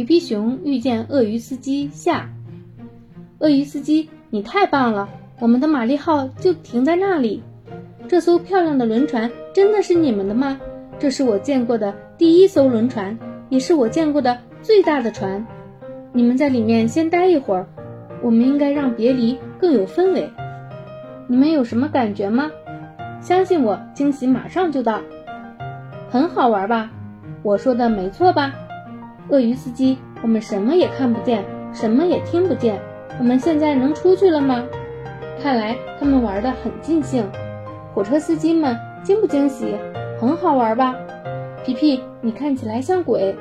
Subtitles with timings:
[0.00, 2.30] 皮皮熊遇见鳄鱼司机下。
[3.38, 5.06] 鳄鱼司机，你太棒了！
[5.40, 7.42] 我们的玛丽号就停在那里。
[8.08, 10.58] 这艘漂亮的轮船真的是你们的吗？
[10.98, 13.14] 这是我见过的第一艘轮船，
[13.50, 15.46] 也是我见过的最大的船。
[16.14, 17.66] 你们在里面先待一会儿，
[18.22, 20.30] 我们应该让别离更有氛围。
[21.26, 22.50] 你们有什么感觉吗？
[23.20, 25.02] 相信我，惊喜马上就到。
[26.08, 26.90] 很好玩吧？
[27.42, 28.54] 我说的没错吧？
[29.30, 32.80] 鳄鱼司机，我们什么也看不见，什么也听不见。
[33.18, 34.64] 我们现在能出去了吗？
[35.40, 37.24] 看来他们玩得很尽兴。
[37.94, 39.76] 火车司机们惊不惊喜？
[40.20, 40.96] 很好玩吧？
[41.64, 43.34] 皮皮，你看起来像鬼。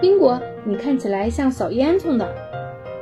[0.00, 2.26] 宾果，你看起来像扫烟囱的。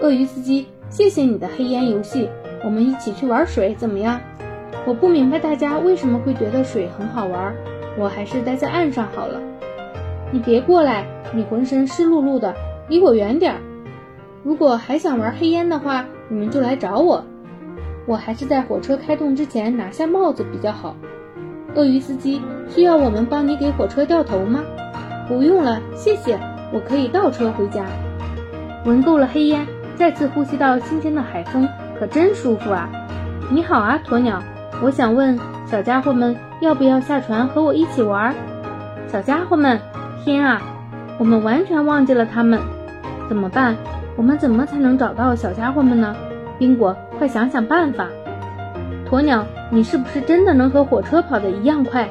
[0.00, 2.28] 鳄鱼司机，谢谢你的黑烟游戏。
[2.64, 4.20] 我们一起去玩水怎么样？
[4.86, 7.54] 我不明白大家为什么会觉得水很好玩，
[7.96, 9.40] 我还是待在岸上好了。
[10.34, 12.52] 你别过来，你浑身湿漉漉的，
[12.88, 13.60] 离我远点儿。
[14.42, 17.24] 如果还想玩黑烟的话，你们就来找我。
[18.04, 20.96] 我还是在火车开动之前拿下帽子比较好。
[21.76, 24.64] 鳄鱼司机，需要我们帮你给火车掉头吗？
[25.28, 26.36] 不用了，谢谢，
[26.72, 27.84] 我可以倒车回家。
[28.84, 32.90] 闻够了黑烟，再次呼吸到新鲜的海风，可真舒服啊！
[33.52, 34.42] 你好啊，鸵鸟，
[34.82, 38.34] 我想问小家伙们要不要下船和我一起玩？
[39.06, 39.80] 小家伙们，
[40.24, 40.62] 天啊，
[41.18, 42.58] 我们完全忘记了他们，
[43.28, 43.76] 怎么办？
[44.16, 46.16] 我们怎么才能找到小家伙们呢？
[46.58, 48.08] 宾果，快想想办法！
[49.06, 52.08] 鸵鸟，你是不是真的能和火车跑得一样快？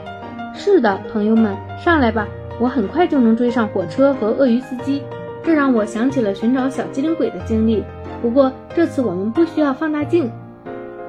[0.53, 2.27] 是的，朋友们，上来吧，
[2.59, 5.01] 我很快就能追上火车和鳄鱼司机。
[5.43, 7.83] 这让我想起了寻找小机灵鬼的经历。
[8.21, 10.31] 不过这次我们不需要放大镜。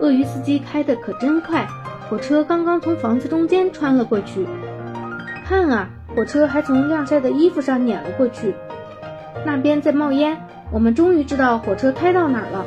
[0.01, 1.67] 鳄鱼司机开得可真快，
[2.09, 4.47] 火车刚刚从房子中间穿了过去。
[5.45, 8.55] 看啊，火车还从晾晒的衣服上碾了过去。
[9.45, 10.37] 那边在冒烟。
[10.73, 12.65] 我们终于知道火车开到哪儿了。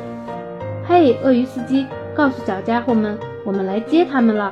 [0.86, 4.50] 嘿，鳄鱼司机，告诉小家伙们，我们来接他们了。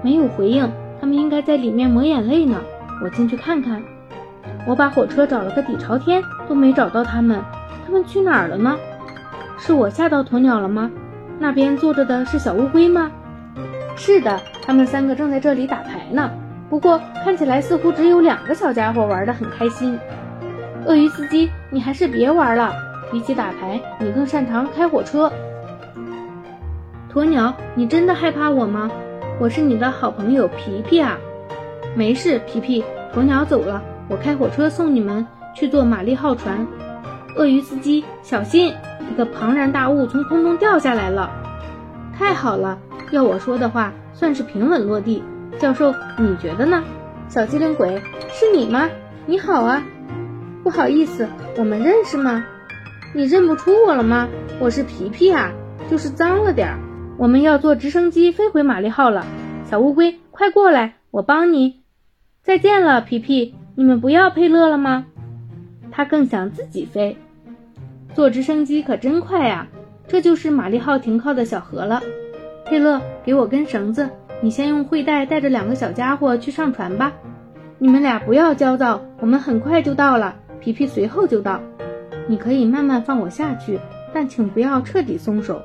[0.00, 0.70] 没有回应，
[1.00, 2.60] 他们应该在里面抹眼泪呢。
[3.02, 3.82] 我进去看看。
[4.64, 7.40] 我把火车找了个底朝天，都没找到他们。
[7.84, 8.76] 他们去哪儿了呢？
[9.58, 10.88] 是我吓到鸵鸟了吗？
[11.40, 13.10] 那边坐着的是小乌龟吗？
[13.96, 16.30] 是的，他们三个正在这里打牌呢。
[16.68, 19.98] 不过看起来似乎只有两个小家伙玩得很开心。
[20.86, 22.72] 鳄鱼司机，你还是别玩了。
[23.10, 25.32] 比起打牌，你更擅长开火车。
[27.12, 28.90] 鸵鸟，你真的害怕我吗？
[29.40, 31.16] 我是你的好朋友皮皮啊。
[31.94, 32.84] 没事，皮皮。
[33.14, 36.66] 鸵鸟走了，我开火车送你们去坐玛丽号船。
[37.36, 38.74] 鳄鱼司机，小心！
[39.10, 41.30] 一个庞然大物从空中掉下来了。
[42.16, 42.78] 太好了，
[43.10, 45.22] 要我说的话，算是平稳落地。
[45.58, 46.84] 教授，你觉得呢？
[47.28, 48.88] 小机灵鬼，是你吗？
[49.26, 49.84] 你好啊。
[50.62, 52.44] 不好意思，我们认识吗？
[53.12, 54.28] 你认不出我了吗？
[54.60, 55.52] 我是皮皮啊，
[55.90, 56.78] 就是脏了点儿。
[57.18, 59.26] 我们要坐直升机飞回玛丽号了，
[59.64, 61.82] 小乌龟，快过来，我帮你。
[62.42, 63.56] 再见了，皮皮。
[63.74, 65.06] 你们不要佩勒了吗？
[65.90, 67.16] 他更想自己飞。
[68.14, 69.66] 坐直升机可真快呀！
[70.06, 72.02] 这就是玛丽号停靠的小河了。
[72.64, 74.10] 佩勒，给我根绳子，
[74.40, 77.12] 你先用会带带着两个小家伙去上船吧。
[77.78, 80.36] 你们俩不要焦躁，我们很快就到了。
[80.60, 81.60] 皮皮随后就到，
[82.26, 83.78] 你可以慢慢放我下去，
[84.12, 85.62] 但请不要彻底松手。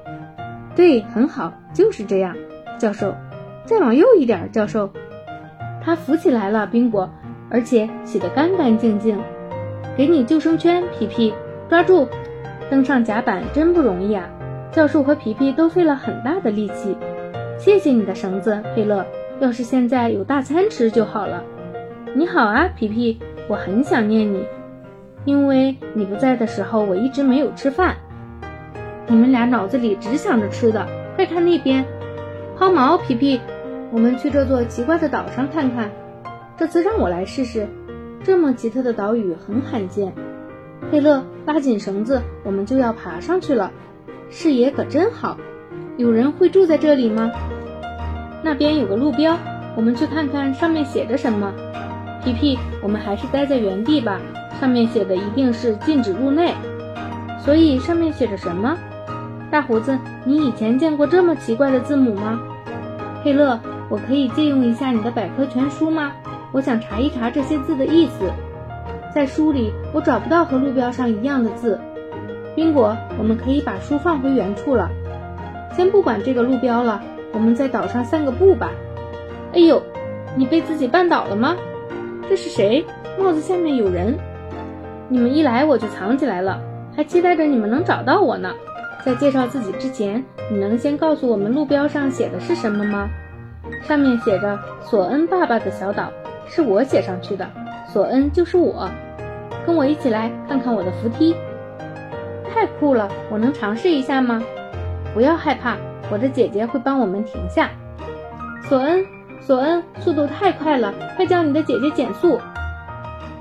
[0.76, 2.36] 对，很好，就是这样，
[2.80, 3.14] 教授。
[3.66, 4.92] 再往右一点，教授。
[5.84, 7.10] 他浮起来了，宾果，
[7.50, 9.20] 而且洗得干干净净。
[9.96, 11.34] 给你救生圈，皮皮，
[11.70, 12.08] 抓住。
[12.70, 14.28] 登上甲板真不容易啊，
[14.72, 16.98] 教授和皮皮都费了很大的力气。
[17.64, 19.06] 谢谢你的绳子，佩勒。
[19.40, 21.46] 要是现在有大餐吃就好了。
[22.14, 24.46] 你好啊，皮皮，我很想念你。
[25.24, 27.96] 因为你不在的时候，我一直没有吃饭。
[29.08, 30.86] 你们俩脑子里只想着吃的，
[31.16, 31.86] 快看那边，
[32.58, 33.40] 抛锚，皮皮，
[33.94, 35.90] 我们去这座奇怪的岛上看看。
[36.58, 37.70] 这次让我来试试，
[38.26, 40.12] 这么奇特的岛屿很罕见。
[40.92, 43.72] 佩勒，拉紧绳子，我们就要爬上去了。
[44.30, 45.38] 视野可真好，
[45.96, 47.32] 有人会住在这里吗？
[48.44, 49.38] 那边有个路标，
[49.76, 51.54] 我们去看看上面写着什么。
[52.24, 54.20] 皮皮，我们还是待在原地吧。
[54.60, 56.54] 上面写的一定是禁止入内，
[57.44, 58.78] 所以上面写着什么？
[59.50, 62.40] 大胡子，你以前见过这么奇怪的字母吗？
[63.24, 63.60] 佩勒，
[63.90, 66.12] 我可以借用一下你的百科全书吗？
[66.52, 68.32] 我想查一查这些字的意思。
[69.14, 71.80] 在书里我找不到和路标上一样的字。
[72.56, 74.90] 宾果，我们可以把书放回原处了。
[75.76, 77.02] 先不管这个路标了，
[77.34, 78.72] 我们在岛上散个步吧。
[79.54, 79.82] 哎呦，
[80.38, 81.58] 你被自己绊倒了吗？
[82.30, 82.86] 这是谁？
[83.20, 84.18] 帽子下面有人。
[85.10, 86.62] 你们一来我就藏起来了，
[86.96, 88.54] 还期待着你们能找到我呢。
[89.06, 93.10] 在介绍自己之前，你能先告诉我们路标上写的是什么吗？
[93.82, 96.10] 上面写着索恩爸爸的小岛，
[96.48, 97.46] 是我写上去的。
[97.88, 98.90] 索恩就是我，
[99.68, 101.36] 跟我一起来看看我的扶梯。
[102.52, 104.42] 太酷了，我能尝试一下吗？
[105.14, 105.78] 不要害怕，
[106.14, 107.72] 我的姐姐会帮我们停下。
[108.70, 109.04] 索恩，
[109.42, 112.40] 索恩，速度太快了，快叫你的姐姐减速。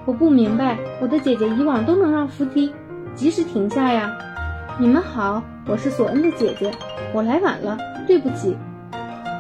[0.07, 2.73] 我不明白，我的姐姐以往都能让扶梯
[3.15, 4.11] 及时停下呀。
[4.79, 5.43] 你们好。
[5.69, 6.73] 我是索恩的姐姐，
[7.13, 7.77] 我来晚了，
[8.09, 8.57] 对不起。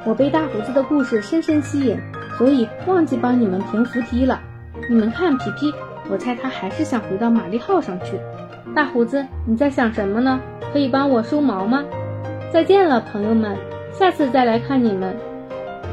[0.04, 1.98] 我被大胡子的故事深深吸引，
[2.36, 4.38] 所以忘记帮你们停扶梯了。
[4.90, 5.72] 你们看，皮皮，
[6.10, 8.20] 我猜他还是想回到玛丽号上去。
[8.74, 10.38] 大胡子，你在想什么呢？
[10.70, 11.82] 可以帮我收毛吗？
[12.52, 13.56] 再见了，朋友们，
[13.92, 15.16] 下次再来看你们。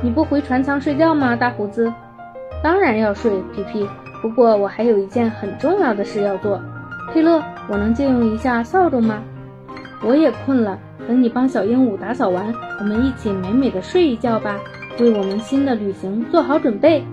[0.04, 1.92] 你不回船舱睡觉吗，大胡子？
[2.62, 3.88] 当然要睡，皮皮。
[4.22, 6.60] 不过我还有一件很重要的事要做。
[7.14, 9.24] 佩勒，我能借用一下扫帚吗？
[10.04, 10.78] 我也困了，
[11.08, 14.60] 等你帮小鹦鹉打扫完，我们一起美美的睡一觉吧，
[15.00, 17.06] 为我们新的旅行做好准备。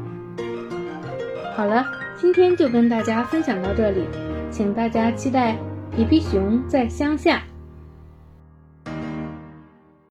[1.54, 1.84] 好了，
[2.16, 4.08] 今天就跟大家分享到这里，
[4.50, 5.56] 请大家期待
[5.94, 7.40] 皮皮熊在乡下。